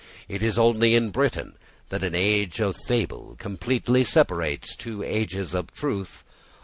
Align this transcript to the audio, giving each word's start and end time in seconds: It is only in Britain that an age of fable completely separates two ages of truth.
It 0.27 0.41
is 0.41 0.57
only 0.57 0.95
in 0.95 1.11
Britain 1.11 1.59
that 1.89 2.01
an 2.03 2.15
age 2.15 2.59
of 2.59 2.75
fable 2.87 3.35
completely 3.37 4.03
separates 4.03 4.75
two 4.75 5.03
ages 5.03 5.53
of 5.53 5.71
truth. 5.75 6.23